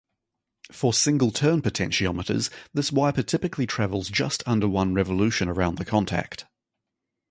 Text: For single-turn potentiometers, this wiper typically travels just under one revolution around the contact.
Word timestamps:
For 0.71 0.93
single-turn 0.95 1.61
potentiometers, 1.61 2.49
this 2.73 2.91
wiper 2.91 3.21
typically 3.21 3.67
travels 3.67 4.09
just 4.09 4.41
under 4.47 4.67
one 4.67 4.95
revolution 4.95 5.47
around 5.47 5.77
the 5.77 5.85
contact. 5.85 6.47